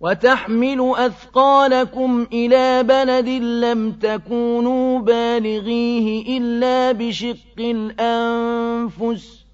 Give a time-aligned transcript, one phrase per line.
[0.00, 9.44] وتحمل أثقالكم إلى بلد لم تكونوا بالغيه إلا بشق الأنفس.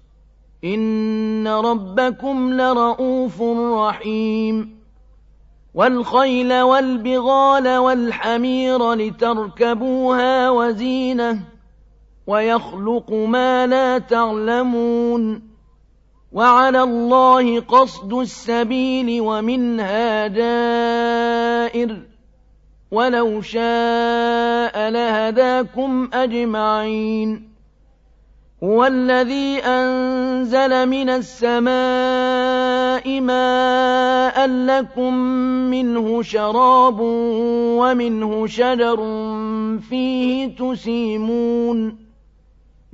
[0.63, 3.41] إن ربكم لرؤوف
[3.77, 4.79] رحيم.
[5.73, 11.39] والخيل والبغال والحمير لتركبوها وزينة
[12.27, 15.54] ويخلق ما لا تعلمون.
[16.35, 21.97] وعلى الله قصد السبيل ومنها دائر
[22.91, 27.49] ولو شاء لهداكم أجمعين.
[28.63, 31.71] هو الذي أنزل من السماء
[33.21, 35.13] ماء لكم
[35.71, 36.99] منه شراب
[37.79, 38.97] ومنه شجر
[39.89, 42.04] فيه تسيمون.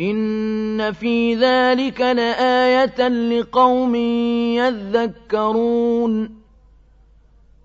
[0.00, 3.94] إن في ذلك لآية لقوم
[4.54, 6.44] يذكرون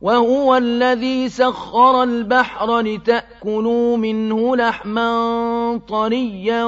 [0.01, 6.66] وهو الذي سخر البحر لتأكلوا منه لحما طريا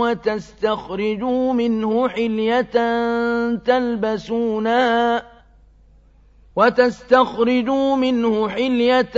[0.00, 2.70] وتستخرجوا منه حلية
[3.54, 5.22] تلبسونها
[6.56, 9.14] وتستخرجوا منه حلية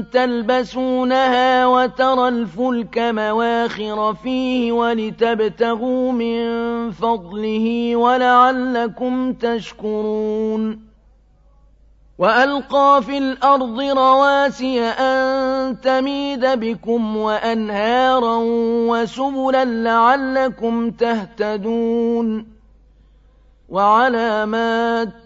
[0.00, 6.40] تلبسونها وترى الفلك مواخر فيه ولتبتغوا من
[6.90, 10.86] فضله ولعلكم تشكرون.
[12.18, 18.36] وألقى في الأرض رواسي أن تميد بكم وأنهارا
[18.88, 22.46] وسبلا لعلكم تهتدون.
[23.68, 25.25] وعلامات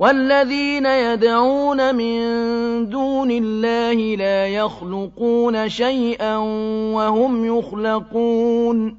[0.00, 2.20] والذين يدعون من
[2.88, 6.36] دون الله لا يخلقون شيئا
[6.94, 8.98] وهم يخلقون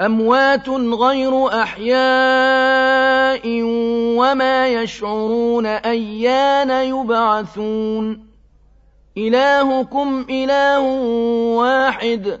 [0.00, 3.42] أموات غير أحياء
[4.18, 8.26] وما يشعرون أيان يبعثون
[9.16, 10.80] إلهكم إله
[11.56, 12.40] واحد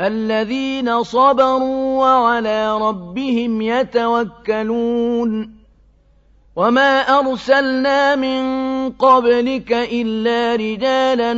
[0.00, 5.54] الذين صبروا وعلى ربهم يتوكلون.
[6.56, 8.42] وما أرسلنا من
[8.90, 11.32] قبلك إلا رجالا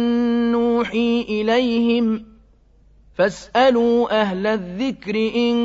[0.52, 2.24] نوحي إليهم.
[3.18, 5.56] فاسألوا أهل الذكر إن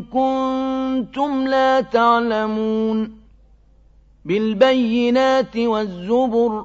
[0.00, 3.20] كنتم لا تعلمون.
[4.24, 6.64] بالبينات والزبر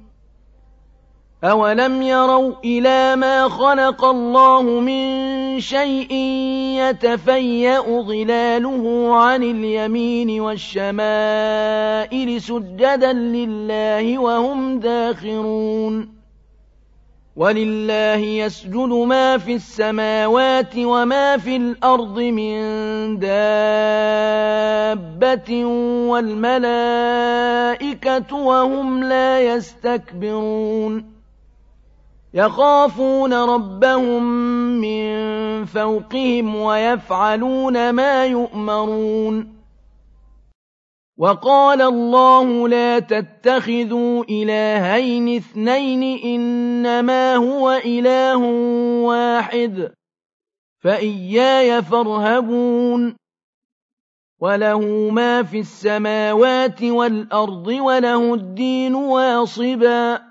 [1.43, 6.13] أولم يروا إلى ما خلق الله من شيء
[6.77, 10.81] يتفيأ ظلاله عن اليمين والشمائل
[12.41, 16.21] سجدا لله وهم داخرون
[17.35, 22.59] ولله يسجد ما في السماوات وما في الأرض من
[23.19, 23.35] دابة
[26.11, 26.75] والملائكة
[28.35, 31.10] وهم لا يستكبرون
[32.33, 34.23] يخافون ربهم
[34.81, 39.61] من فوقهم ويفعلون ما يؤمرون.
[41.17, 48.37] وقال الله لا تتخذوا إلهين اثنين إنما هو إله
[49.03, 49.91] واحد
[50.79, 53.15] فإياي فارهبون.
[54.39, 60.30] وله ما في السماوات والأرض وله الدين واصباً.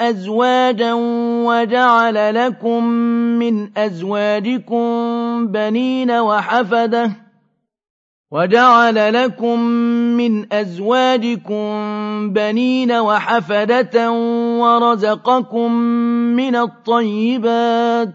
[0.00, 0.92] أزواجا
[1.46, 2.84] وجعل لكم
[3.38, 4.86] من أزواجكم
[5.46, 7.10] بنين وحفدة
[8.30, 9.60] وجعل لكم
[10.16, 11.70] من أزواجكم
[12.32, 14.10] بنين وحفدة
[14.60, 15.72] ورزقكم
[16.36, 18.14] من الطيبات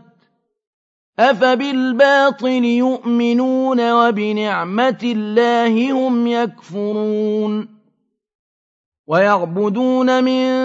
[1.19, 7.75] أفبالباطل يؤمنون وبنعمة الله هم يكفرون
[9.07, 10.64] ويعبدون من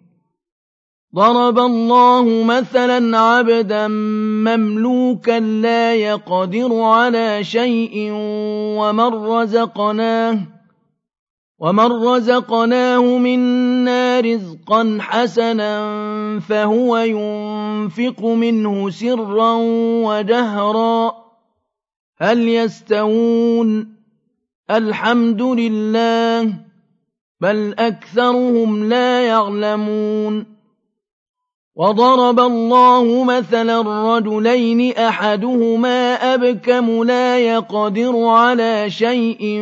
[1.15, 3.87] ضرب الله مثلا عبدا
[4.47, 8.09] مملوكا لا يقدر على شيء
[8.79, 10.39] ومن رزقناه
[11.59, 15.73] ومن رزقناه منا رزقا حسنا
[16.39, 19.53] فهو ينفق منه سرا
[20.07, 21.13] وجهرا.
[22.17, 23.95] هل يستوون؟
[24.71, 26.53] الحمد لله
[27.41, 30.50] بل أكثرهم لا يعلمون.
[31.75, 33.81] وضرب الله مثلا
[34.17, 39.61] رجلين أحدهما أبكم لا يقدر على شيء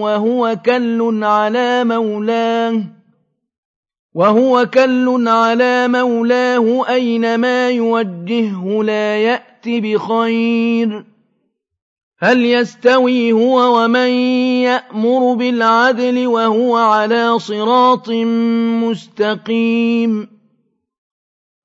[0.00, 2.82] وهو كل على مولاه
[4.14, 11.04] وهو كل على مولاه أينما يوجهه لا يأت بخير
[12.18, 14.10] هل يستوي هو ومن
[14.62, 18.10] يأمر بالعدل وهو على صراط
[18.82, 20.39] مستقيم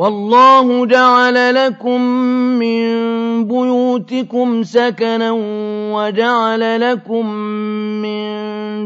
[0.00, 2.00] والله جعل لكم
[2.56, 2.84] من
[3.48, 5.30] بيوتكم سكنا
[5.92, 7.26] وجعل لكم
[8.00, 8.30] من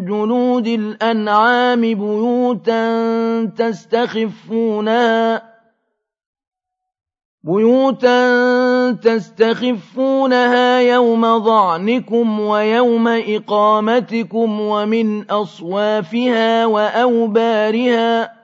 [0.04, 2.84] جلود الأنعام بيوتا
[3.56, 5.42] تستخفونها
[7.44, 18.43] بيوتا تستخفونها يوم ضعنكم ويوم إقامتكم ومن أصوافها وأوبارها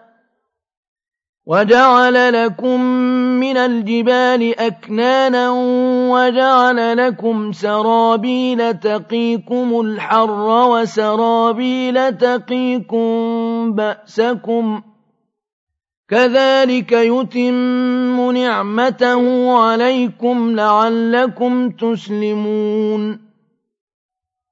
[1.45, 2.81] وجعل لكم
[3.39, 5.49] من الجبال أكنانا
[6.11, 13.11] وجعل لكم سرابيل تقيكم الحر وسرابيل تقيكم
[13.73, 14.81] بأسكم
[16.09, 23.19] كذلك يتم نعمته عليكم لعلكم تسلمون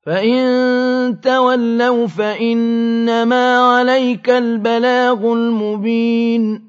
[0.05, 6.68] فإن تولوا فإنما عليك البلاغ المبين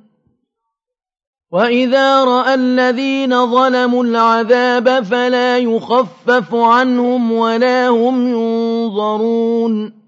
[1.51, 10.01] وإذا رأى الذين ظلموا العذاب فلا يخفف عنهم ولا هم ينظرون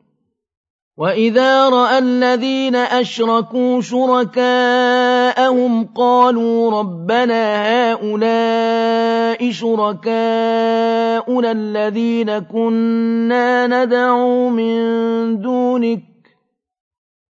[0.97, 4.63] وإذا رأى الذين أشركوا شركاءهم
[5.95, 14.77] قالوا ربنا هؤلاء شركاؤنا الذين كنا ندعو من
[15.41, 16.12] دونك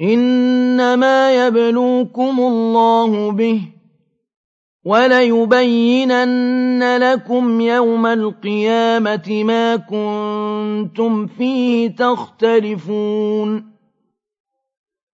[0.00, 3.60] إنما يبلوكم الله به
[4.84, 6.42] وليبينن
[6.96, 13.76] لكم يوم القيامة ما كنتم فيه تختلفون.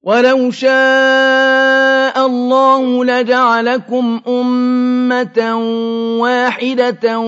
[0.02, 5.56] ولو شاء الله لجعلكم أمة
[6.20, 7.18] واحدة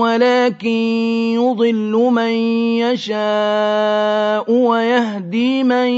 [0.00, 0.68] ولكن
[1.38, 2.32] يضل من
[2.82, 5.88] يشاء ويهدي من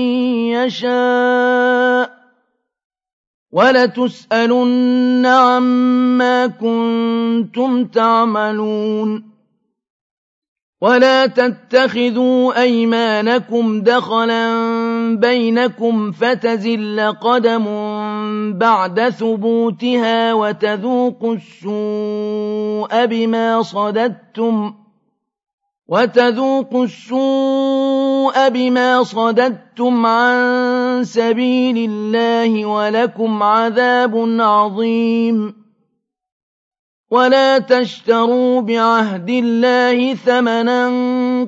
[0.55, 2.21] يشاء
[3.53, 9.31] ولتسألن عما كنتم تعملون
[10.81, 14.47] ولا تتخذوا أيمانكم دخلا
[15.17, 17.67] بينكم فتزل قدم
[18.53, 24.75] بعد ثبوتها وتذوقوا السوء بما صددتم
[25.89, 35.55] وتذوقوا السوء بما صددتم عن سبيل الله ولكم عذاب عظيم.
[37.11, 40.89] ولا تشتروا بعهد الله ثمنا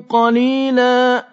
[0.09, 1.32] قليلا.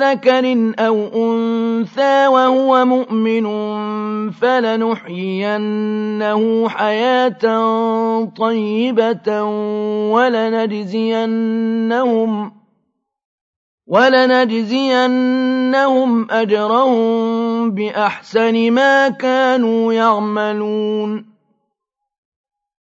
[0.00, 3.46] ذكر أو أنثى وهو مؤمن
[4.30, 5.88] فلنحيينه
[6.68, 7.44] حياة
[8.24, 9.42] طيبة
[10.12, 11.40] ولنجزينهم
[13.86, 15.10] ولنجزينهم
[16.30, 21.29] أجرهم بأحسن ما كانوا يعملون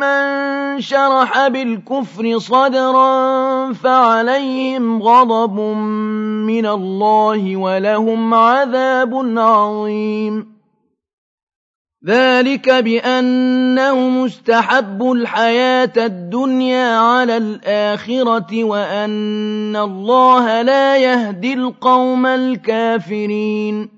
[0.00, 5.60] من شرح بالكفر صدرا فعليهم غضب
[6.46, 10.58] من الله ولهم عذاب عظيم.
[12.06, 23.97] ذلك بأنه مستحب الحياة الدنيا على الآخرة وأن الله لا يهدي القوم الكافرين.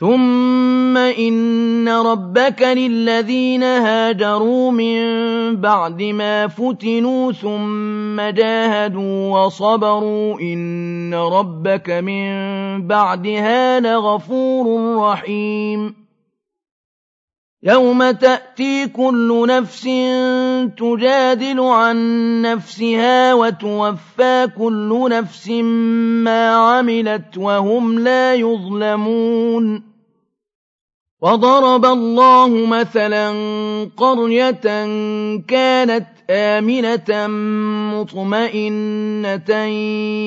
[0.00, 5.00] ثم إن ربك للذين هاجروا من
[5.56, 12.28] بعد ما فتنوا ثم جاهدوا وصبروا إن ربك من
[12.86, 15.94] بعدها لغفور رحيم
[17.62, 19.82] يوم تأتي كل نفس
[20.76, 21.96] تجادل عن
[22.42, 25.48] نفسها وتوفى كل نفس
[26.24, 29.87] ما عملت وهم لا يظلمون
[31.22, 33.30] وضرب الله مثلا
[33.96, 34.60] قرية
[35.48, 37.26] كانت آمنة
[37.94, 39.50] مطمئنة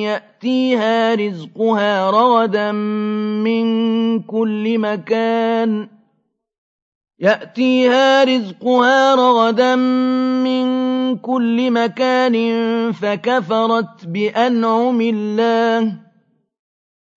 [0.03, 5.87] يأتيها رزقها رغدا من كل مكان
[7.19, 10.65] يأتيها رزقها رغدا من
[11.17, 12.35] كل مكان
[12.91, 16.10] فكفرت بأنعم الله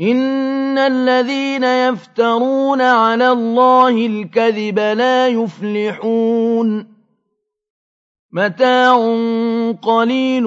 [0.00, 6.86] إن الذين يفترون على الله الكذب لا يفلحون
[8.32, 8.96] متاع
[9.82, 10.46] قليل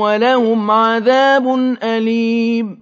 [0.00, 1.48] ولهم عذاب
[1.82, 2.81] أليم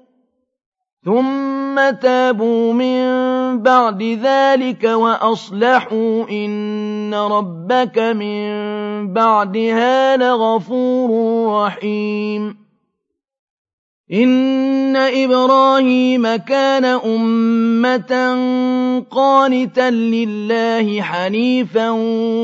[1.05, 3.01] ثم تابوا من
[3.63, 8.47] بعد ذلك وأصلحوا إن ربك من
[9.13, 11.09] بعدها لغفور
[11.65, 12.57] رحيم
[14.13, 18.13] إن إبراهيم كان أمة
[19.11, 21.89] قانتا لله حنيفا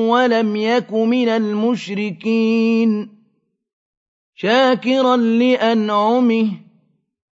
[0.09, 3.09] ولم يك من المشركين
[4.35, 6.66] شاكرا لأنعمه